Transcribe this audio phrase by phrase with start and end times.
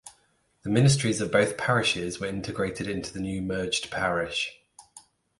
[0.63, 4.59] The ministries of both parishes were integrated into the new merged parish.